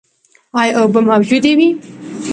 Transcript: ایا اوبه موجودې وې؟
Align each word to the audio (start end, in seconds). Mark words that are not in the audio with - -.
ایا 0.59 0.71
اوبه 0.79 0.99
موجودې 1.09 1.53
وې؟ 1.57 1.69